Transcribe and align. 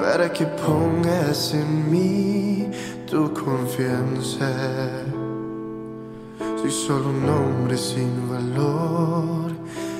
Para 0.00 0.32
que 0.32 0.46
pongas 0.46 1.54
en 1.54 1.90
mí 1.90 2.70
tu 3.06 3.32
confianza. 3.34 4.50
Soy 6.60 6.70
solo 6.70 7.10
un 7.10 7.28
hombre 7.28 7.76
sin 7.76 8.28
valor, 8.28 9.52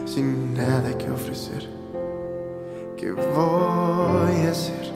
sin 0.07 0.55
nada 0.55 0.97
que 0.97 1.11
ofrecer. 1.11 1.69
¿Qué 2.97 3.13
voy 3.13 4.47
a 4.47 4.51
hacer? 4.51 4.93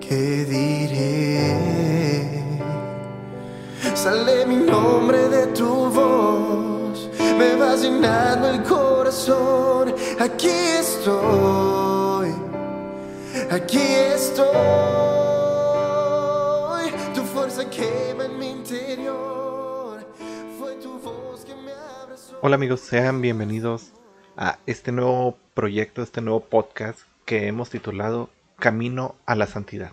¿Qué 0.00 0.44
diré? 0.44 1.90
Sale 3.94 4.46
mi 4.46 4.56
nombre 4.56 5.28
de 5.28 5.46
tu 5.48 5.68
voz, 5.90 7.10
me 7.38 7.54
vas 7.56 7.82
llenando 7.82 8.48
el 8.48 8.62
corazón. 8.62 9.94
Aquí 10.18 10.48
estoy, 10.48 11.89
aquí 13.50 13.78
estoy. 13.78 14.50
Tu 17.14 17.22
fuerza 17.22 17.68
quema 17.68 18.26
en 18.26 18.38
mi 18.38 18.50
interior. 18.50 20.06
Fue 20.58 20.76
tu 20.76 20.98
voz 21.00 21.44
que 21.44 21.54
me 21.56 21.72
abrazó. 21.72 22.38
Hola 22.42 22.54
amigos, 22.54 22.80
sean 22.80 23.20
bienvenidos 23.20 23.92
a 24.36 24.58
este 24.66 24.92
nuevo 24.92 25.36
proyecto, 25.54 26.02
este 26.02 26.20
nuevo 26.20 26.40
podcast 26.40 27.00
que 27.24 27.48
hemos 27.48 27.70
titulado 27.70 28.30
Camino 28.58 29.16
a 29.26 29.34
la 29.34 29.46
Santidad. 29.46 29.92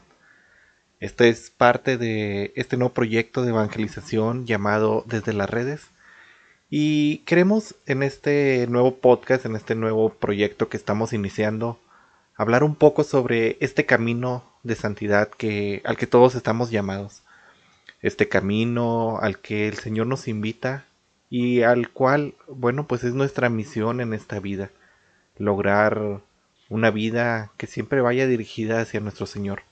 Este 1.00 1.30
es 1.30 1.50
parte 1.50 1.98
de 1.98 2.54
este 2.56 2.78
nuevo 2.78 2.94
proyecto 2.94 3.42
de 3.42 3.50
evangelización 3.50 4.46
llamado 4.46 5.04
Desde 5.08 5.34
las 5.34 5.50
redes. 5.50 5.82
Y 6.70 7.20
queremos 7.20 7.76
en 7.86 8.04
este 8.04 8.68
nuevo 8.68 8.98
podcast, 8.98 9.46
en 9.46 9.56
este 9.56 9.74
nuevo 9.74 10.10
proyecto 10.10 10.70
que 10.70 10.78
estamos 10.78 11.14
iniciando, 11.14 11.80
hablar 12.38 12.64
un 12.64 12.76
poco 12.76 13.04
sobre 13.04 13.58
este 13.60 13.86
camino 13.86 14.44
de 14.64 14.76
santidad 14.76 15.30
que, 15.30 15.82
al 15.86 15.98
que 15.98 16.08
todos 16.08 16.36
estamos 16.36 16.72
llamados. 16.72 17.24
Este 18.02 18.30
camino 18.30 19.20
al 19.20 19.40
que 19.40 19.68
el 19.68 19.76
Señor 19.76 20.08
nos 20.08 20.28
invita 20.28 20.86
y 21.30 21.64
al 21.64 21.90
cual, 21.90 22.36
bueno, 22.48 22.88
pues 22.88 23.04
es 23.04 23.14
nuestra 23.14 23.50
misión 23.50 24.00
en 24.02 24.14
esta 24.14 24.40
vida. 24.40 24.70
Lograr 25.38 26.22
una 26.70 26.92
vida 26.92 27.52
que 27.58 27.68
siempre 27.68 28.02
vaya 28.02 28.28
dirigida 28.28 28.82
hacia 28.82 29.00
nuestro 29.00 29.26
Señor 29.26 29.64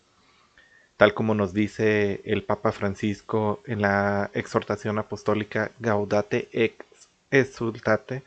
tal 0.98 1.14
como 1.14 1.36
nos 1.36 1.54
dice 1.54 2.22
el 2.26 2.44
Papa 2.44 2.72
Francisco 2.72 3.62
en 3.66 3.82
la 3.82 4.32
exhortación 4.34 4.98
apostólica 4.98 5.72
Gaudate 5.80 6.48
ex 6.54 6.86
exultate, 7.32 8.24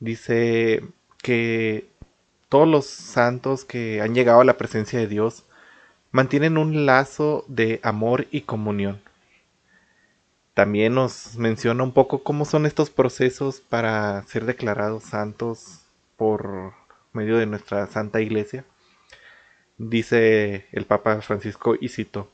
dice 0.00 0.82
que 1.22 1.86
todos 2.56 2.66
los 2.66 2.86
santos 2.86 3.66
que 3.66 4.00
han 4.00 4.14
llegado 4.14 4.40
a 4.40 4.44
la 4.46 4.56
presencia 4.56 4.98
de 4.98 5.06
Dios 5.06 5.44
mantienen 6.10 6.56
un 6.56 6.86
lazo 6.86 7.44
de 7.48 7.80
amor 7.82 8.28
y 8.30 8.40
comunión. 8.40 9.02
También 10.54 10.94
nos 10.94 11.36
menciona 11.36 11.82
un 11.82 11.92
poco 11.92 12.22
cómo 12.22 12.46
son 12.46 12.64
estos 12.64 12.88
procesos 12.88 13.60
para 13.60 14.22
ser 14.22 14.46
declarados 14.46 15.02
santos 15.02 15.80
por 16.16 16.72
medio 17.12 17.36
de 17.36 17.44
nuestra 17.44 17.88
Santa 17.88 18.22
Iglesia 18.22 18.64
dice 19.76 20.64
el 20.72 20.86
Papa 20.86 21.20
Francisco 21.20 21.76
y 21.78 21.90
cito, 21.90 22.30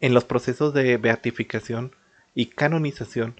en 0.00 0.14
los 0.14 0.24
procesos 0.24 0.72
de 0.72 0.96
beatificación 0.96 1.92
y 2.34 2.46
canonización 2.46 3.38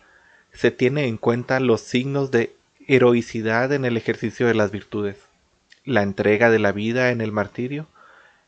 se 0.52 0.70
tiene 0.70 1.06
en 1.06 1.16
cuenta 1.16 1.58
los 1.58 1.80
signos 1.80 2.30
de 2.30 2.54
heroicidad 2.86 3.72
en 3.72 3.86
el 3.86 3.96
ejercicio 3.96 4.46
de 4.46 4.54
las 4.54 4.70
virtudes, 4.70 5.23
la 5.84 6.02
entrega 6.02 6.50
de 6.50 6.58
la 6.58 6.72
vida 6.72 7.10
en 7.10 7.20
el 7.20 7.32
martirio 7.32 7.86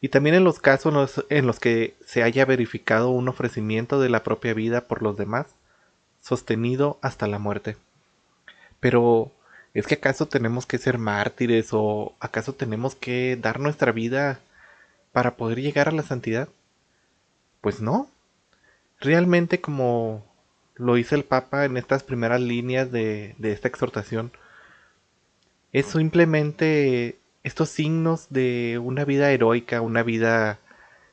y 0.01 0.09
también 0.09 0.37
en 0.37 0.45
los 0.45 0.61
casos 0.61 1.25
en 1.31 1.47
los 1.47 1.61
que 1.61 1.95
se 2.05 2.23
haya 2.23 2.45
verificado 2.45 3.11
un 3.11 3.29
ofrecimiento 3.29 4.01
de 4.01 4.09
la 4.09 4.23
propia 4.23 4.55
vida 4.55 4.83
por 4.83 5.03
los 5.03 5.17
demás, 5.17 5.47
sostenido 6.21 6.99
hasta 7.03 7.27
la 7.27 7.39
muerte. 7.39 7.77
Pero 8.81 9.33
¿Es 9.77 9.87
que 9.87 9.97
acaso 9.97 10.27
tenemos 10.27 10.65
que 10.65 10.79
ser 10.79 10.97
mártires 10.97 11.69
o 11.73 12.15
acaso 12.19 12.55
tenemos 12.55 12.95
que 12.95 13.37
dar 13.37 13.61
nuestra 13.61 13.93
vida 13.93 14.41
para 15.13 15.37
poder 15.37 15.61
llegar 15.61 15.87
a 15.87 15.93
la 15.93 16.03
santidad? 16.03 16.49
Pues 17.61 17.83
no. 17.83 18.09
Realmente 19.01 19.61
como 19.61 20.25
lo 20.77 20.95
dice 20.95 21.15
el 21.15 21.25
Papa 21.25 21.67
en 21.67 21.77
estas 21.77 22.05
primeras 22.05 22.41
líneas 22.41 22.91
de, 22.91 23.35
de 23.37 23.53
esta 23.53 23.69
exhortación, 23.69 24.33
es 25.75 25.85
simplemente 25.85 27.19
estos 27.47 27.69
signos 27.69 28.27
de 28.29 28.81
una 28.83 29.05
vida 29.05 29.31
heroica, 29.31 29.81
una 29.81 30.03
vida 30.03 30.59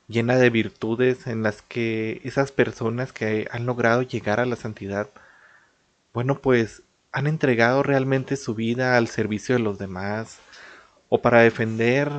llena 0.07 0.35
de 0.35 0.49
virtudes 0.49 1.27
en 1.27 1.43
las 1.43 1.61
que 1.61 2.21
esas 2.23 2.51
personas 2.51 3.13
que 3.13 3.47
han 3.51 3.67
logrado 3.67 4.01
llegar 4.01 4.39
a 4.39 4.47
la 4.47 4.55
santidad, 4.55 5.09
bueno, 6.11 6.39
pues 6.41 6.81
han 7.11 7.27
entregado 7.27 7.83
realmente 7.83 8.35
su 8.35 8.55
vida 8.55 8.97
al 8.97 9.07
servicio 9.09 9.55
de 9.55 9.61
los 9.61 9.77
demás 9.77 10.39
o 11.07 11.21
para 11.21 11.41
defender 11.41 12.09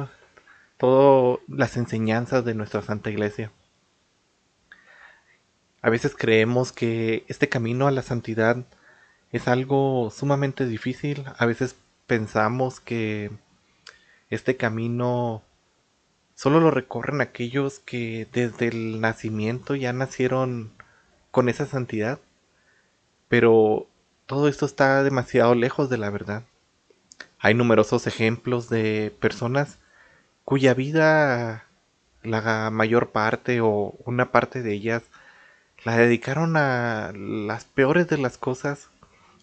todas 0.79 1.41
las 1.49 1.77
enseñanzas 1.77 2.45
de 2.45 2.55
nuestra 2.55 2.83
Santa 2.83 3.11
Iglesia. 3.11 3.51
A 5.83 5.91
veces 5.91 6.15
creemos 6.17 6.71
que 6.71 7.25
este 7.27 7.49
camino 7.49 7.89
a 7.89 7.91
la 7.91 8.03
santidad 8.03 8.65
es 9.33 9.49
algo 9.49 10.13
sumamente 10.13 10.67
difícil. 10.67 11.25
A 11.37 11.47
veces 11.47 11.75
pensamos 12.07 12.79
que 12.79 13.33
este 14.31 14.57
camino 14.57 15.43
solo 16.35 16.61
lo 16.61 16.71
recorren 16.71 17.21
aquellos 17.21 17.79
que 17.79 18.27
desde 18.33 18.69
el 18.69 19.01
nacimiento 19.01 19.75
ya 19.75 19.93
nacieron 19.93 20.73
con 21.31 21.49
esa 21.49 21.67
santidad. 21.67 22.19
Pero 23.29 23.87
todo 24.27 24.49
esto 24.49 24.67
está 24.67 25.03
demasiado 25.03 25.55
lejos 25.55 25.91
de 25.91 25.99
la 25.99 26.11
verdad. 26.11 26.45
Hay 27.39 27.55
numerosos 27.55 28.07
ejemplos 28.07 28.69
de 28.69 29.15
personas 29.21 29.79
cuya 30.45 30.75
vida, 30.75 31.65
la 32.23 32.71
mayor 32.71 33.11
parte 33.11 33.61
o 33.61 33.95
una 34.05 34.33
parte 34.33 34.63
de 34.63 34.73
ellas, 34.73 35.03
la 35.85 35.97
dedicaron 35.97 36.57
a 36.57 37.13
las 37.15 37.65
peores 37.65 38.09
de 38.09 38.19
las 38.19 38.39
cosas, 38.39 38.89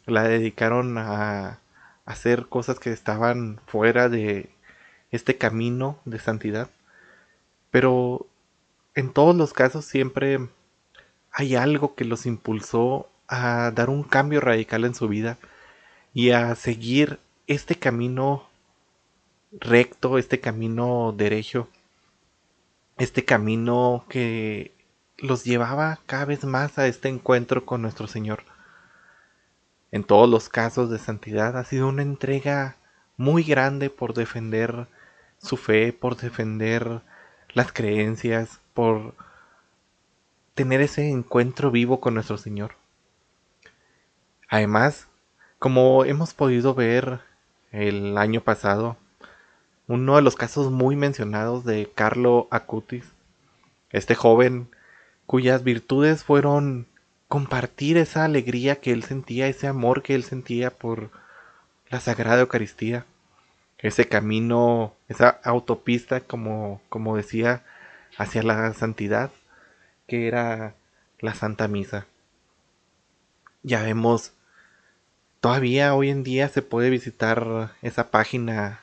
la 0.05 0.23
dedicaron 0.23 0.97
a 0.97 1.59
hacer 2.05 2.47
cosas 2.47 2.79
que 2.79 2.91
estaban 2.91 3.59
fuera 3.67 4.09
de 4.09 4.49
este 5.11 5.37
camino 5.37 5.99
de 6.05 6.19
santidad. 6.19 6.69
Pero 7.69 8.25
en 8.95 9.11
todos 9.13 9.35
los 9.35 9.53
casos 9.53 9.85
siempre 9.85 10.39
hay 11.31 11.55
algo 11.55 11.95
que 11.95 12.05
los 12.05 12.25
impulsó 12.25 13.09
a 13.27 13.71
dar 13.71 13.89
un 13.89 14.03
cambio 14.03 14.41
radical 14.41 14.83
en 14.85 14.95
su 14.95 15.07
vida 15.07 15.37
y 16.13 16.31
a 16.31 16.53
seguir 16.55 17.19
este 17.47 17.75
camino 17.75 18.47
recto, 19.51 20.17
este 20.17 20.39
camino 20.39 21.13
derecho, 21.15 21.67
este 22.97 23.23
camino 23.23 24.05
que 24.09 24.73
los 25.17 25.43
llevaba 25.43 25.99
cada 26.05 26.25
vez 26.25 26.43
más 26.43 26.77
a 26.77 26.87
este 26.87 27.09
encuentro 27.09 27.65
con 27.65 27.81
nuestro 27.81 28.07
Señor. 28.07 28.43
En 29.91 30.03
todos 30.03 30.29
los 30.29 30.49
casos 30.49 30.89
de 30.89 30.99
santidad 30.99 31.57
ha 31.57 31.63
sido 31.63 31.89
una 31.89 32.01
entrega 32.01 32.77
muy 33.17 33.43
grande 33.43 33.89
por 33.89 34.13
defender 34.13 34.87
su 35.41 35.57
fe, 35.57 35.93
por 35.93 36.17
defender 36.17 37.01
las 37.53 37.71
creencias, 37.73 38.59
por 38.73 39.13
tener 40.53 40.81
ese 40.81 41.09
encuentro 41.09 41.71
vivo 41.71 41.99
con 41.99 42.13
nuestro 42.13 42.37
Señor. 42.37 42.75
Además, 44.47 45.07
como 45.59 46.05
hemos 46.05 46.33
podido 46.33 46.73
ver 46.73 47.21
el 47.71 48.17
año 48.17 48.41
pasado, 48.41 48.97
uno 49.87 50.15
de 50.15 50.21
los 50.21 50.35
casos 50.35 50.71
muy 50.71 50.95
mencionados 50.95 51.65
de 51.65 51.91
Carlo 51.93 52.47
Acutis, 52.51 53.05
este 53.89 54.15
joven 54.15 54.69
cuyas 55.25 55.63
virtudes 55.63 56.23
fueron 56.23 56.87
compartir 57.27 57.97
esa 57.97 58.25
alegría 58.25 58.81
que 58.81 58.91
él 58.91 59.03
sentía, 59.03 59.47
ese 59.47 59.67
amor 59.67 60.01
que 60.01 60.15
él 60.15 60.23
sentía 60.23 60.69
por 60.69 61.11
la 61.89 61.99
Sagrada 61.99 62.41
Eucaristía, 62.41 63.05
ese 63.81 64.07
camino, 64.07 64.93
esa 65.07 65.29
autopista, 65.43 66.21
como, 66.21 66.81
como 66.89 67.17
decía, 67.17 67.63
hacia 68.17 68.43
la 68.43 68.73
santidad, 68.73 69.31
que 70.07 70.27
era 70.27 70.75
la 71.19 71.33
Santa 71.33 71.67
Misa. 71.67 72.05
Ya 73.63 73.81
vemos, 73.83 74.33
todavía 75.39 75.93
hoy 75.95 76.09
en 76.09 76.23
día 76.23 76.49
se 76.49 76.61
puede 76.61 76.89
visitar 76.89 77.73
esa 77.81 78.11
página 78.11 78.81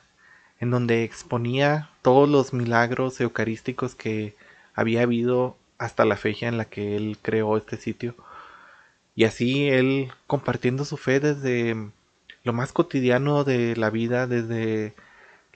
en 0.59 0.71
donde 0.71 1.03
exponía 1.03 1.89
todos 2.01 2.29
los 2.29 2.53
milagros 2.53 3.19
eucarísticos 3.21 3.95
que 3.95 4.35
había 4.73 5.03
habido 5.03 5.57
hasta 5.77 6.05
la 6.05 6.17
fecha 6.17 6.47
en 6.47 6.57
la 6.57 6.65
que 6.65 6.97
él 6.97 7.17
creó 7.21 7.57
este 7.57 7.77
sitio. 7.77 8.15
Y 9.15 9.23
así 9.25 9.69
él 9.69 10.11
compartiendo 10.27 10.85
su 10.85 10.97
fe 10.97 11.19
desde 11.19 11.91
lo 12.43 12.53
más 12.53 12.71
cotidiano 12.71 13.43
de 13.43 13.75
la 13.75 13.89
vida, 13.89 14.27
desde 14.27 14.93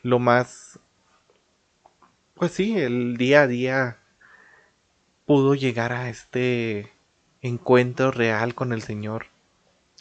lo 0.01 0.19
más, 0.19 0.79
pues 2.35 2.51
sí, 2.51 2.77
el 2.77 3.17
día 3.17 3.43
a 3.43 3.47
día 3.47 3.97
pudo 5.25 5.55
llegar 5.55 5.93
a 5.93 6.09
este 6.09 6.91
encuentro 7.41 8.11
real 8.11 8.55
con 8.55 8.73
el 8.73 8.81
Señor, 8.81 9.27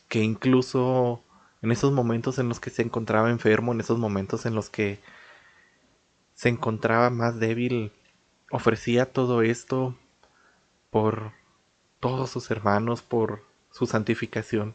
que 0.09 0.21
incluso 0.21 1.23
en 1.63 1.71
esos 1.71 1.93
momentos 1.93 2.39
en 2.39 2.49
los 2.49 2.61
que 2.61 2.71
se 2.71 2.83
encontraba 2.83 3.31
enfermo, 3.31 3.73
en 3.73 3.81
esos 3.81 3.99
momentos 3.99 4.47
en 4.47 4.55
los 4.55 4.71
que 4.71 5.01
se 6.35 6.49
encontraba 6.49 7.11
más 7.11 7.39
débil, 7.39 7.93
ofrecía 8.51 9.13
todo 9.13 9.43
esto 9.43 9.97
por 10.91 11.33
todos 12.01 12.31
sus 12.31 12.51
hermanos, 12.51 13.01
por 13.03 13.45
su 13.71 13.87
santificación. 13.87 14.75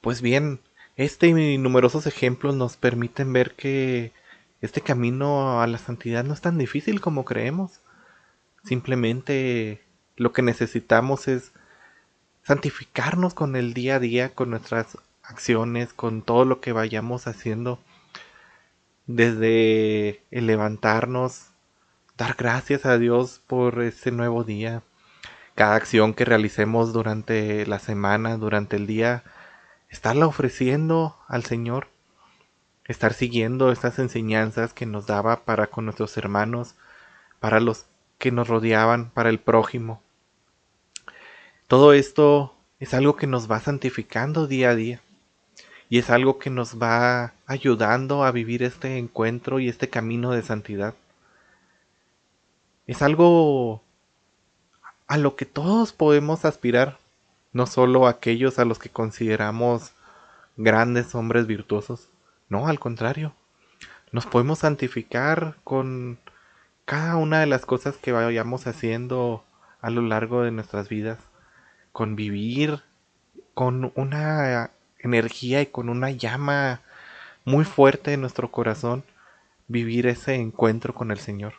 Pues 0.00 0.22
bien, 0.22 0.60
este 0.96 1.28
y 1.28 1.58
numerosos 1.58 2.06
ejemplos 2.06 2.54
nos 2.54 2.76
permiten 2.76 3.32
ver 3.32 3.54
que 3.54 4.12
este 4.62 4.80
camino 4.80 5.60
a 5.60 5.66
la 5.66 5.78
santidad 5.78 6.24
no 6.24 6.32
es 6.32 6.40
tan 6.40 6.56
difícil 6.56 7.00
como 7.00 7.24
creemos. 7.24 7.80
Simplemente 8.64 9.82
lo 10.16 10.32
que 10.32 10.42
necesitamos 10.42 11.28
es 11.28 11.52
santificarnos 12.42 13.34
con 13.34 13.56
el 13.56 13.74
día 13.74 13.96
a 13.96 13.98
día, 14.00 14.34
con 14.34 14.50
nuestras 14.50 14.96
acciones, 15.22 15.92
con 15.92 16.22
todo 16.22 16.46
lo 16.46 16.60
que 16.60 16.72
vayamos 16.72 17.26
haciendo. 17.26 17.78
Desde 19.06 20.22
el 20.30 20.46
levantarnos, 20.46 21.48
dar 22.16 22.36
gracias 22.38 22.86
a 22.86 22.96
Dios 22.96 23.42
por 23.46 23.82
este 23.82 24.12
nuevo 24.12 24.44
día. 24.44 24.82
Cada 25.54 25.74
acción 25.74 26.14
que 26.14 26.24
realicemos 26.24 26.92
durante 26.94 27.66
la 27.66 27.78
semana, 27.78 28.38
durante 28.38 28.76
el 28.76 28.86
día, 28.86 29.24
estarla 29.90 30.26
ofreciendo 30.26 31.16
al 31.28 31.44
Señor, 31.44 31.88
estar 32.86 33.12
siguiendo 33.12 33.70
estas 33.72 33.98
enseñanzas 33.98 34.72
que 34.72 34.86
nos 34.86 35.06
daba 35.06 35.44
para 35.44 35.66
con 35.66 35.84
nuestros 35.84 36.16
hermanos, 36.16 36.76
para 37.40 37.60
los 37.60 37.86
que 38.18 38.30
nos 38.30 38.48
rodeaban, 38.48 39.10
para 39.10 39.30
el 39.30 39.40
prójimo. 39.40 40.00
Todo 41.66 41.92
esto 41.92 42.56
es 42.78 42.94
algo 42.94 43.16
que 43.16 43.26
nos 43.26 43.50
va 43.50 43.60
santificando 43.60 44.46
día 44.46 44.70
a 44.70 44.74
día 44.74 45.00
y 45.88 45.98
es 45.98 46.08
algo 46.08 46.38
que 46.38 46.50
nos 46.50 46.80
va 46.80 47.34
ayudando 47.46 48.24
a 48.24 48.30
vivir 48.30 48.62
este 48.62 48.96
encuentro 48.96 49.58
y 49.58 49.68
este 49.68 49.88
camino 49.90 50.30
de 50.30 50.42
santidad. 50.42 50.94
Es 52.86 53.02
algo 53.02 53.82
a 55.08 55.18
lo 55.18 55.34
que 55.34 55.46
todos 55.46 55.92
podemos 55.92 56.44
aspirar 56.44 56.98
no 57.52 57.66
solo 57.66 58.06
aquellos 58.06 58.58
a 58.58 58.64
los 58.64 58.78
que 58.78 58.90
consideramos 58.90 59.92
grandes 60.56 61.14
hombres 61.14 61.46
virtuosos, 61.46 62.08
no, 62.48 62.68
al 62.68 62.78
contrario, 62.80 63.32
nos 64.12 64.26
podemos 64.26 64.60
santificar 64.60 65.56
con 65.64 66.18
cada 66.84 67.16
una 67.16 67.40
de 67.40 67.46
las 67.46 67.66
cosas 67.66 67.96
que 67.96 68.12
vayamos 68.12 68.66
haciendo 68.66 69.44
a 69.80 69.90
lo 69.90 70.02
largo 70.02 70.42
de 70.42 70.50
nuestras 70.50 70.88
vidas, 70.88 71.18
con 71.92 72.16
vivir 72.16 72.82
con 73.54 73.92
una 73.94 74.70
energía 74.98 75.62
y 75.62 75.66
con 75.66 75.88
una 75.88 76.10
llama 76.10 76.80
muy 77.44 77.64
fuerte 77.64 78.12
en 78.12 78.20
nuestro 78.20 78.50
corazón, 78.50 79.04
vivir 79.68 80.06
ese 80.06 80.34
encuentro 80.34 80.94
con 80.94 81.10
el 81.10 81.18
Señor. 81.18 81.54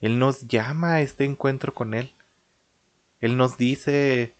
Él 0.00 0.18
nos 0.18 0.46
llama 0.48 0.94
a 0.94 1.00
este 1.00 1.24
encuentro 1.24 1.72
con 1.72 1.94
Él. 1.94 2.12
Él 3.20 3.36
nos 3.36 3.56
dice 3.56 4.34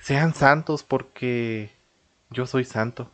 sean 0.00 0.34
santos 0.34 0.82
porque 0.82 1.70
yo 2.30 2.46
soy 2.46 2.64
santo. 2.64 3.10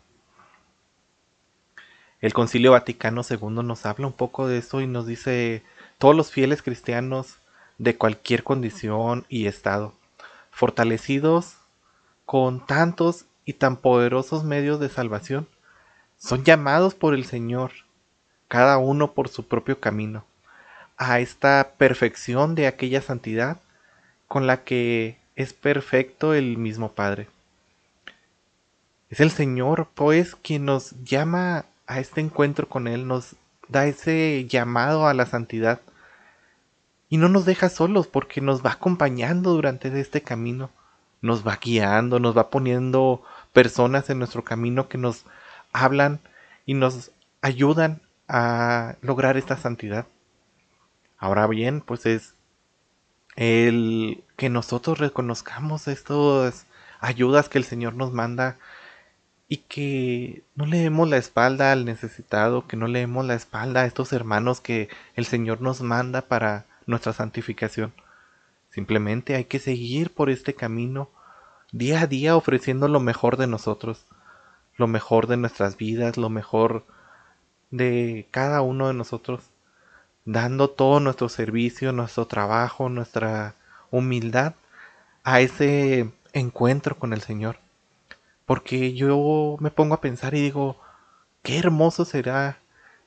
El 2.20 2.32
Concilio 2.32 2.72
Vaticano 2.72 3.22
II 3.28 3.62
nos 3.62 3.84
habla 3.84 4.06
un 4.06 4.12
poco 4.12 4.48
de 4.48 4.58
eso 4.58 4.80
y 4.80 4.86
nos 4.86 5.06
dice 5.06 5.62
todos 5.98 6.16
los 6.16 6.30
fieles 6.30 6.62
cristianos 6.62 7.38
de 7.78 7.96
cualquier 7.96 8.42
condición 8.42 9.26
y 9.28 9.46
estado, 9.46 9.92
fortalecidos 10.50 11.56
con 12.24 12.64
tantos 12.64 13.26
y 13.44 13.54
tan 13.54 13.76
poderosos 13.76 14.44
medios 14.44 14.80
de 14.80 14.88
salvación, 14.88 15.46
son 16.18 16.44
llamados 16.44 16.94
por 16.94 17.14
el 17.14 17.26
Señor, 17.26 17.72
cada 18.48 18.78
uno 18.78 19.12
por 19.12 19.28
su 19.28 19.46
propio 19.46 19.78
camino, 19.78 20.24
a 20.96 21.20
esta 21.20 21.74
perfección 21.76 22.54
de 22.54 22.66
aquella 22.66 23.02
santidad 23.02 23.60
con 24.26 24.46
la 24.46 24.64
que 24.64 25.18
es 25.36 25.52
perfecto 25.52 26.34
el 26.34 26.56
mismo 26.56 26.92
Padre. 26.92 27.28
Es 29.10 29.20
el 29.20 29.30
Señor, 29.30 29.88
pues, 29.94 30.34
quien 30.34 30.64
nos 30.64 30.92
llama 31.04 31.66
a 31.86 32.00
este 32.00 32.20
encuentro 32.20 32.68
con 32.68 32.88
Él, 32.88 33.06
nos 33.06 33.36
da 33.68 33.86
ese 33.86 34.46
llamado 34.48 35.06
a 35.06 35.14
la 35.14 35.26
santidad 35.26 35.80
y 37.08 37.18
no 37.18 37.28
nos 37.28 37.44
deja 37.44 37.68
solos 37.68 38.06
porque 38.08 38.40
nos 38.40 38.64
va 38.64 38.72
acompañando 38.72 39.52
durante 39.52 40.00
este 40.00 40.22
camino, 40.22 40.70
nos 41.20 41.46
va 41.46 41.58
guiando, 41.62 42.18
nos 42.18 42.36
va 42.36 42.50
poniendo 42.50 43.22
personas 43.52 44.10
en 44.10 44.18
nuestro 44.18 44.42
camino 44.42 44.88
que 44.88 44.98
nos 44.98 45.24
hablan 45.72 46.20
y 46.64 46.74
nos 46.74 47.12
ayudan 47.42 48.00
a 48.26 48.96
lograr 49.02 49.36
esta 49.36 49.56
santidad. 49.56 50.06
Ahora 51.18 51.46
bien, 51.46 51.80
pues 51.80 52.06
es 52.06 52.34
el 53.36 54.24
que 54.36 54.50
nosotros 54.50 54.98
reconozcamos 54.98 55.88
estas 55.88 56.66
ayudas 57.00 57.48
que 57.48 57.58
el 57.58 57.64
Señor 57.64 57.94
nos 57.94 58.12
manda 58.12 58.58
y 59.48 59.58
que 59.58 60.42
no 60.54 60.66
le 60.66 60.78
demos 60.78 61.08
la 61.08 61.16
espalda 61.16 61.72
al 61.72 61.84
necesitado, 61.84 62.66
que 62.66 62.76
no 62.76 62.88
le 62.88 63.00
demos 63.00 63.24
la 63.24 63.34
espalda 63.34 63.82
a 63.82 63.86
estos 63.86 64.12
hermanos 64.12 64.60
que 64.60 64.88
el 65.14 65.24
Señor 65.24 65.60
nos 65.60 65.80
manda 65.82 66.22
para 66.22 66.66
nuestra 66.86 67.12
santificación. 67.12 67.92
Simplemente 68.70 69.36
hay 69.36 69.44
que 69.44 69.58
seguir 69.58 70.12
por 70.12 70.30
este 70.30 70.54
camino 70.54 71.08
día 71.72 72.02
a 72.02 72.06
día 72.06 72.36
ofreciendo 72.36 72.88
lo 72.88 73.00
mejor 73.00 73.36
de 73.36 73.46
nosotros, 73.46 74.04
lo 74.76 74.86
mejor 74.86 75.26
de 75.28 75.36
nuestras 75.36 75.76
vidas, 75.76 76.16
lo 76.16 76.28
mejor 76.28 76.84
de 77.70 78.26
cada 78.30 78.60
uno 78.62 78.88
de 78.88 78.94
nosotros 78.94 79.42
dando 80.24 80.68
todo 80.68 81.00
nuestro 81.00 81.28
servicio, 81.28 81.92
nuestro 81.92 82.26
trabajo, 82.26 82.88
nuestra 82.88 83.54
humildad 83.96 84.54
a 85.24 85.40
ese 85.40 86.10
encuentro 86.32 86.98
con 86.98 87.12
el 87.12 87.20
Señor. 87.20 87.58
Porque 88.44 88.94
yo 88.94 89.56
me 89.60 89.70
pongo 89.70 89.94
a 89.94 90.00
pensar 90.00 90.34
y 90.34 90.40
digo, 90.40 90.80
qué 91.42 91.58
hermoso 91.58 92.04
será 92.04 92.58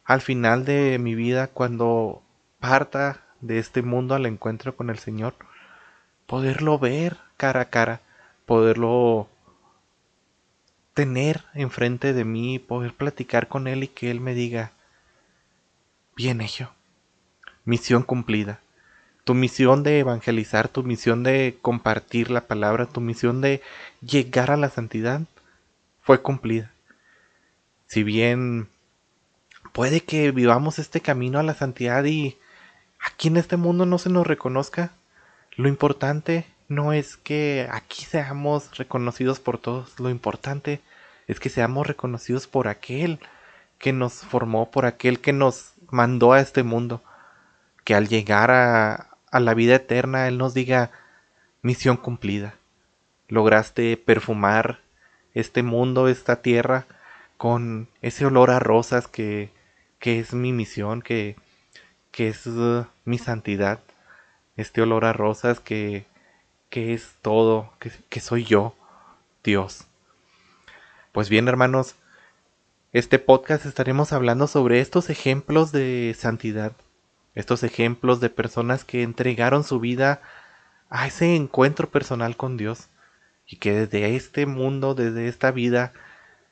al 0.03 0.22
final 0.22 0.65
de 0.65 0.98
mi 1.00 1.15
vida 1.15 1.48
cuando 1.48 2.22
parta 2.60 3.22
de 3.41 3.60
este 3.60 3.81
mundo 3.81 4.15
al 4.15 4.25
encuentro 4.25 4.75
con 4.75 4.89
el 4.89 4.98
Señor, 4.98 5.36
poderlo 6.25 6.77
ver 6.79 7.17
cara 7.38 7.62
a 7.62 7.69
cara, 7.69 8.01
poderlo 8.46 9.29
tener 10.93 11.46
enfrente 11.53 12.13
de 12.13 12.25
mí, 12.25 12.60
poder 12.60 12.93
platicar 12.93 13.48
con 13.48 13.67
Él 13.67 13.84
y 13.84 13.88
que 13.88 14.12
Él 14.12 14.19
me 14.19 14.34
diga, 14.34 14.74
bien 16.15 16.41
hecho, 16.41 16.72
misión 17.63 18.03
cumplida. 18.03 18.60
Tu 19.29 19.36
misión 19.36 19.83
de 19.83 20.00
evangelizar, 20.00 20.69
tu 20.69 20.81
misión 20.81 21.21
de 21.21 21.55
compartir 21.62 22.31
la 22.31 22.48
palabra, 22.48 22.88
tu 22.88 23.00
misión 23.00 23.41
de 23.41 23.62
llegar 24.01 24.50
a 24.50 24.57
la 24.57 24.71
santidad 24.71 25.21
fue 26.01 26.24
cumplida. 26.24 26.71
Si 27.86 28.01
bien 28.01 28.69
puede 29.71 30.01
que 30.01 30.31
vivamos 30.31 30.79
este 30.79 31.01
camino 31.01 31.38
a 31.38 31.43
la 31.43 31.53
santidad 31.53 32.05
y 32.05 32.39
aquí 33.00 33.27
en 33.27 33.38
este 33.38 33.55
mundo 33.55 33.86
no 33.86 34.00
se 34.00 34.09
nos 34.09 34.25
reconozca, 34.25 34.93
lo 35.57 35.67
importante 35.67 36.48
no 36.67 36.91
es 36.91 37.15
que 37.15 37.69
aquí 37.71 38.05
seamos 38.05 38.79
reconocidos 38.79 39.39
por 39.39 39.59
todos, 39.59 40.00
lo 40.00 40.09
importante 40.09 40.81
es 41.27 41.39
que 41.39 41.50
seamos 41.50 41.86
reconocidos 41.86 42.48
por 42.48 42.67
aquel 42.67 43.19
que 43.77 43.93
nos 43.93 44.13
formó, 44.13 44.71
por 44.71 44.88
aquel 44.88 45.19
que 45.19 45.33
nos 45.33 45.74
mandó 45.91 46.33
a 46.33 46.39
este 46.39 46.63
mundo, 46.63 47.03
que 47.83 47.93
al 47.93 48.07
llegar 48.07 48.50
a, 48.50 49.09
la 49.31 49.53
vida 49.53 49.75
eterna 49.75 50.27
Él 50.27 50.38
nos 50.38 50.53
diga, 50.53 50.91
misión 51.62 51.98
cumplida. 51.98 52.55
Lograste 53.27 53.95
perfumar 53.98 54.79
este 55.33 55.62
mundo, 55.62 56.07
esta 56.07 56.41
tierra, 56.41 56.88
con 57.38 57.88
ese 58.01 58.25
olor 58.25 58.51
a 58.51 58.59
rosas 58.59 59.07
que, 59.07 59.51
que 60.00 60.19
es 60.19 60.33
mi 60.33 60.51
misión, 60.51 61.01
que, 61.01 61.36
que 62.12 62.29
es 62.29 62.48
uh, 62.48 62.86
mi 63.05 63.17
santidad, 63.17 63.79
este 64.57 64.81
olor 64.81 65.05
a 65.05 65.13
rosas 65.13 65.59
que, 65.59 66.05
que 66.69 66.93
es 66.93 67.15
todo, 67.21 67.71
que, 67.79 67.91
que 68.09 68.19
soy 68.19 68.43
yo, 68.43 68.75
Dios. 69.43 69.86
Pues 71.12 71.29
bien, 71.29 71.48
hermanos, 71.48 71.95
este 72.91 73.19
podcast 73.19 73.65
estaremos 73.65 74.13
hablando 74.13 74.48
sobre 74.48 74.79
estos 74.79 75.09
ejemplos 75.09 75.71
de 75.71 76.15
santidad, 76.17 76.74
estos 77.39 77.63
ejemplos 77.63 78.19
de 78.19 78.29
personas 78.29 78.84
que 78.84 79.01
entregaron 79.01 79.63
su 79.63 79.79
vida 79.79 80.22
a 80.89 81.08
ese 81.08 81.36
encuentro 81.36 81.89
personal 81.89 82.36
con 82.36 82.58
Dios 82.58 82.89
y 83.48 83.55
que 83.55 83.74
desde 83.74 84.15
este 84.15 84.46
mundo, 84.46 84.93
desde 84.93 85.27
esta 85.29 85.51
vida, 85.51 85.93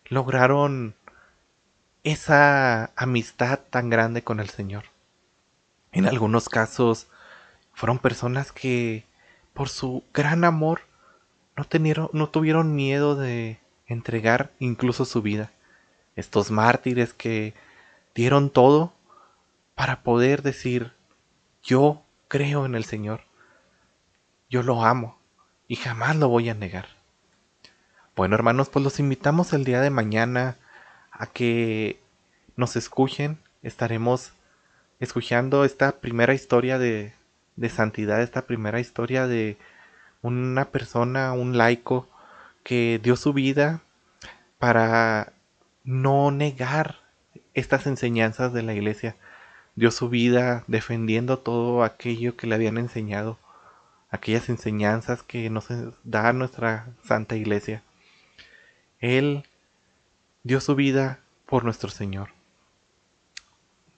lograron 0.05 0.95
esa 2.03 2.91
amistad 2.95 3.59
tan 3.69 3.89
grande 3.89 4.23
con 4.23 4.39
el 4.39 4.49
Señor. 4.49 4.85
En 5.91 6.05
algunos 6.05 6.47
casos 6.47 7.07
fueron 7.73 7.99
personas 7.99 8.53
que 8.53 9.03
por 9.53 9.67
su 9.67 10.03
gran 10.13 10.45
amor 10.45 10.81
no, 11.57 11.65
no 12.13 12.29
tuvieron 12.29 12.75
miedo 12.75 13.15
de 13.15 13.59
entregar 13.87 14.51
incluso 14.59 15.03
su 15.03 15.21
vida. 15.21 15.51
Estos 16.15 16.49
mártires 16.49 17.13
que 17.13 17.53
dieron 18.15 18.49
todo 18.49 18.93
para 19.77 20.01
poder 20.01 20.41
decir, 20.41 20.91
yo 21.61 22.01
creo 22.27 22.65
en 22.65 22.73
el 22.73 22.83
Señor, 22.83 23.21
yo 24.49 24.63
lo 24.63 24.83
amo 24.83 25.19
y 25.67 25.75
jamás 25.75 26.15
lo 26.15 26.29
voy 26.29 26.49
a 26.49 26.55
negar. 26.55 26.87
Bueno 28.15 28.33
hermanos, 28.33 28.69
pues 28.69 28.83
los 28.83 28.99
invitamos 28.99 29.53
el 29.53 29.65
día 29.65 29.79
de 29.79 29.91
mañana 29.91 30.57
a 31.11 31.27
que 31.27 31.99
nos 32.55 32.75
escuchen. 32.75 33.37
Estaremos 33.61 34.33
escuchando 34.99 35.63
esta 35.63 35.91
primera 35.99 36.33
historia 36.33 36.79
de, 36.79 37.13
de 37.55 37.69
santidad, 37.69 38.23
esta 38.23 38.47
primera 38.47 38.79
historia 38.79 39.27
de 39.27 39.57
una 40.23 40.65
persona, 40.69 41.33
un 41.33 41.55
laico, 41.55 42.09
que 42.63 42.99
dio 43.03 43.15
su 43.15 43.31
vida 43.31 43.81
para 44.57 45.33
no 45.83 46.31
negar 46.31 46.95
estas 47.53 47.85
enseñanzas 47.85 48.53
de 48.53 48.63
la 48.63 48.73
iglesia. 48.73 49.15
Dio 49.77 49.91
su 49.91 50.09
vida 50.09 50.65
defendiendo 50.67 51.39
todo 51.39 51.83
aquello 51.83 52.35
que 52.35 52.47
le 52.47 52.55
habían 52.55 52.77
enseñado, 52.77 53.37
aquellas 54.09 54.49
enseñanzas 54.49 55.23
que 55.23 55.49
nos 55.49 55.67
da 56.03 56.33
nuestra 56.33 56.87
santa 57.05 57.37
iglesia. 57.37 57.83
Él 58.99 59.45
dio 60.43 60.59
su 60.59 60.75
vida 60.75 61.19
por 61.45 61.63
nuestro 61.63 61.89
Señor. 61.89 62.29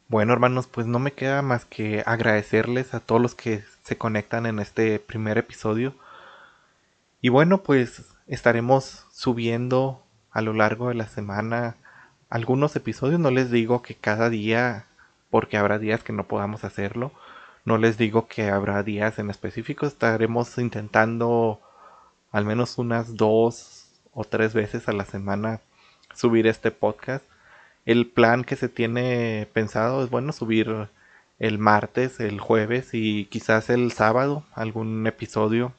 Bueno, 0.09 0.33
hermanos, 0.33 0.67
pues 0.67 0.85
no 0.85 0.99
me 0.99 1.13
queda 1.13 1.41
más 1.41 1.63
que 1.63 2.03
agradecerles 2.05 2.93
a 2.93 2.99
todos 2.99 3.21
los 3.21 3.35
que 3.35 3.63
se 3.83 3.97
conectan 3.97 4.47
en 4.47 4.59
este 4.59 4.99
primer 4.99 5.37
episodio. 5.37 5.95
Y 7.21 7.29
bueno, 7.29 7.63
pues 7.63 8.03
estaremos 8.27 9.05
subiendo 9.11 10.03
a 10.31 10.41
lo 10.41 10.53
largo 10.53 10.89
de 10.89 10.95
la 10.95 11.07
semana 11.07 11.77
algunos 12.29 12.75
episodios. 12.75 13.19
No 13.19 13.31
les 13.31 13.49
digo 13.51 13.81
que 13.81 13.95
cada 13.95 14.29
día, 14.29 14.87
porque 15.29 15.57
habrá 15.57 15.79
días 15.79 16.03
que 16.03 16.13
no 16.13 16.27
podamos 16.27 16.63
hacerlo. 16.63 17.11
No 17.65 17.77
les 17.77 17.97
digo 17.97 18.27
que 18.27 18.49
habrá 18.49 18.83
días 18.83 19.19
en 19.19 19.29
específico. 19.29 19.85
Estaremos 19.85 20.57
intentando 20.57 21.61
al 22.31 22.45
menos 22.45 22.77
unas 22.77 23.15
dos 23.15 23.89
o 24.13 24.23
tres 24.23 24.53
veces 24.53 24.87
a 24.87 24.93
la 24.93 25.05
semana 25.05 25.61
subir 26.15 26.47
este 26.47 26.71
podcast. 26.71 27.25
El 27.85 28.07
plan 28.07 28.43
que 28.43 28.55
se 28.55 28.69
tiene 28.69 29.47
pensado 29.53 30.03
es 30.03 30.09
bueno 30.09 30.31
subir 30.31 30.89
el 31.39 31.57
martes, 31.57 32.19
el 32.19 32.39
jueves 32.39 32.89
y 32.93 33.25
quizás 33.25 33.69
el 33.69 33.91
sábado 33.91 34.43
algún 34.53 35.07
episodio. 35.07 35.73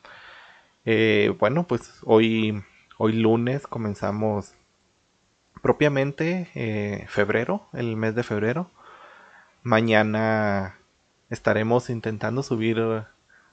Eh, 0.85 1.35
bueno, 1.39 1.65
pues 1.65 2.01
hoy, 2.05 2.63
hoy 2.99 3.13
lunes 3.13 3.67
comenzamos 3.67 4.55
propiamente 5.63 6.49
eh, 6.55 7.07
febrero, 7.09 7.69
el 7.73 7.97
mes 7.97 8.15
de 8.15 8.23
febrero. 8.23 8.71
Mañana 9.63 10.79
estaremos 11.29 11.91
intentando 11.91 12.43
subir 12.43 13.05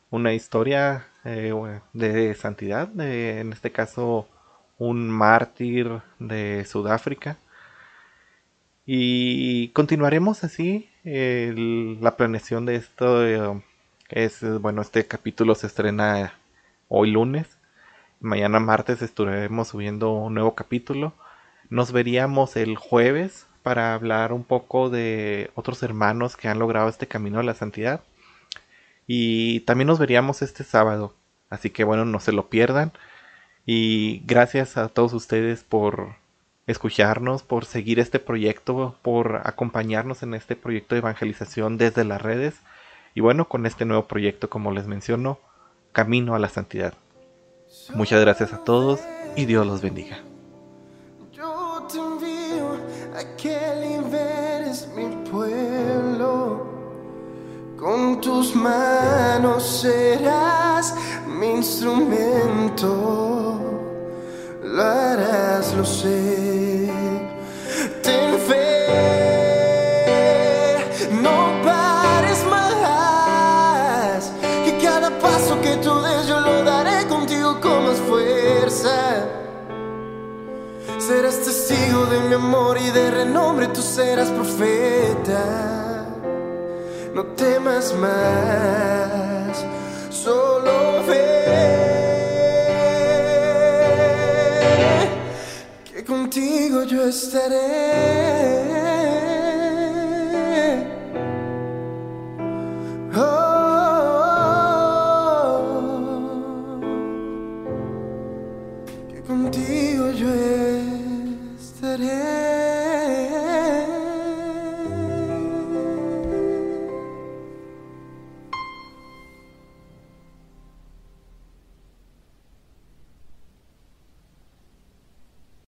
una 0.09 0.33
historia 0.33 1.05
eh, 1.25 1.53
de 1.91 2.33
santidad, 2.33 2.97
en 2.99 3.51
este 3.51 3.73
caso 3.73 4.29
un 4.77 5.09
mártir 5.09 6.01
de 6.19 6.63
Sudáfrica. 6.65 7.37
Y 8.85 9.67
continuaremos 9.69 10.45
así 10.45 10.89
la 11.03 12.15
planeación 12.15 12.65
de 12.65 12.75
esto. 12.77 13.25
Eh, 13.27 13.61
es 14.09 14.41
bueno, 14.61 14.81
este 14.81 15.05
capítulo 15.05 15.55
se 15.55 15.67
estrena 15.67 16.33
hoy 16.87 17.11
lunes. 17.11 17.57
Mañana 18.21 18.61
martes 18.61 19.01
estaremos 19.01 19.67
subiendo 19.67 20.13
un 20.13 20.35
nuevo 20.35 20.55
capítulo. 20.55 21.13
Nos 21.69 21.91
veríamos 21.91 22.55
el 22.55 22.77
jueves 22.77 23.45
para 23.67 23.93
hablar 23.93 24.31
un 24.31 24.45
poco 24.45 24.89
de 24.89 25.51
otros 25.53 25.83
hermanos 25.83 26.37
que 26.37 26.47
han 26.47 26.57
logrado 26.57 26.87
este 26.87 27.05
camino 27.05 27.41
a 27.41 27.43
la 27.43 27.53
santidad. 27.53 27.99
Y 29.07 29.59
también 29.61 29.87
nos 29.87 29.99
veríamos 29.99 30.41
este 30.41 30.63
sábado. 30.63 31.13
Así 31.49 31.69
que 31.69 31.83
bueno, 31.83 32.05
no 32.05 32.21
se 32.21 32.31
lo 32.31 32.47
pierdan. 32.47 32.93
Y 33.65 34.19
gracias 34.25 34.77
a 34.77 34.87
todos 34.87 35.11
ustedes 35.11 35.65
por 35.65 36.15
escucharnos, 36.65 37.43
por 37.43 37.65
seguir 37.65 37.99
este 37.99 38.19
proyecto, 38.19 38.95
por 39.01 39.41
acompañarnos 39.43 40.23
en 40.23 40.33
este 40.33 40.55
proyecto 40.55 40.95
de 40.95 40.99
evangelización 40.99 41.77
desde 41.77 42.05
las 42.05 42.21
redes. 42.21 42.55
Y 43.15 43.19
bueno, 43.19 43.49
con 43.49 43.65
este 43.65 43.83
nuevo 43.83 44.07
proyecto, 44.07 44.49
como 44.49 44.71
les 44.71 44.87
menciono, 44.87 45.39
Camino 45.91 46.35
a 46.35 46.39
la 46.39 46.47
Santidad. 46.47 46.93
Muchas 47.93 48.21
gracias 48.21 48.53
a 48.53 48.63
todos 48.63 49.01
y 49.35 49.43
Dios 49.43 49.67
los 49.67 49.81
bendiga. 49.81 50.19
Tus 58.37 58.53
manos 58.53 59.81
serás 59.81 60.93
mi 61.25 61.49
instrumento 61.61 62.87
lo 64.61 64.83
harás, 64.83 65.73
lo 65.73 65.83
sé. 65.83 66.91
Ten 68.03 68.37
fe, 68.47 68.85
no 71.19 71.37
pares 71.65 72.45
más. 72.45 74.31
Que 74.65 74.77
cada 74.83 75.09
paso 75.17 75.59
que 75.61 75.77
tú 75.77 75.99
des 76.01 76.27
yo 76.27 76.39
lo 76.39 76.63
daré 76.63 77.07
contigo 77.07 77.59
con 77.59 77.85
más 77.87 77.97
fuerza. 78.07 79.25
Serás 80.99 81.39
testigo 81.39 82.05
de 82.05 82.19
mi 82.27 82.35
amor 82.35 82.77
y 82.77 82.91
de 82.91 83.09
renombre, 83.09 83.67
tú 83.69 83.81
serás 83.81 84.29
profeta. 84.29 85.86
No 87.13 87.25
temas 87.35 87.93
más, 87.93 89.65
solo 90.09 91.03
ve. 91.07 91.37
contigo 96.07 96.83
yo 96.83 97.03
estaré. 97.07 98.76